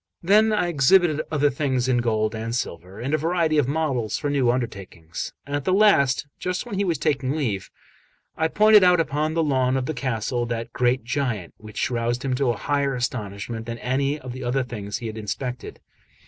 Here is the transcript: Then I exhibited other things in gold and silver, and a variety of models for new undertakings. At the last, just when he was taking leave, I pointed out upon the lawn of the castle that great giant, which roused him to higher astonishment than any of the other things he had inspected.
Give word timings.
Then 0.23 0.51
I 0.51 0.65
exhibited 0.67 1.21
other 1.29 1.51
things 1.51 1.87
in 1.87 1.99
gold 1.99 2.33
and 2.33 2.55
silver, 2.55 2.99
and 2.99 3.13
a 3.13 3.19
variety 3.19 3.59
of 3.59 3.67
models 3.67 4.17
for 4.17 4.31
new 4.31 4.49
undertakings. 4.49 5.31
At 5.45 5.63
the 5.63 5.71
last, 5.73 6.25
just 6.39 6.65
when 6.65 6.73
he 6.73 6.83
was 6.83 6.97
taking 6.97 7.33
leave, 7.33 7.69
I 8.35 8.47
pointed 8.47 8.83
out 8.83 8.99
upon 8.99 9.35
the 9.35 9.43
lawn 9.43 9.77
of 9.77 9.85
the 9.85 9.93
castle 9.93 10.47
that 10.47 10.73
great 10.73 11.03
giant, 11.03 11.53
which 11.57 11.91
roused 11.91 12.25
him 12.25 12.33
to 12.33 12.51
higher 12.53 12.95
astonishment 12.95 13.67
than 13.67 13.77
any 13.77 14.17
of 14.19 14.33
the 14.33 14.43
other 14.43 14.63
things 14.63 14.97
he 14.97 15.05
had 15.05 15.19
inspected. 15.19 15.79